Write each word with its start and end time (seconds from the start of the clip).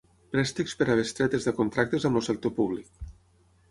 Préstecs 0.35 0.73
per 0.79 0.87
a 0.93 0.95
bestretes 1.01 1.47
de 1.51 1.55
contractes 1.61 2.11
amb 2.11 2.23
el 2.23 2.29
sector 2.33 2.59
públic. 2.61 3.09